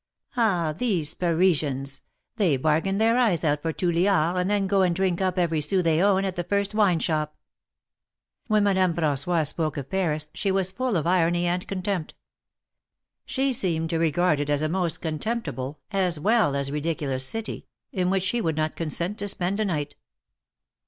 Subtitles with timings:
[0.35, 2.01] Ah, these Parisians!
[2.37, 5.61] They bargain their eyes out for two liards, and then go and drink up every
[5.61, 7.37] sou they own, at the first wine shop."
[8.47, 12.15] When Madame Fran9ois spoke of Paris, she was full of irony and contempt.
[13.27, 18.09] She seemed to regard it as a most contemptible, as well as ridiculous city, in
[18.09, 19.95] which she would not consent to spend a night.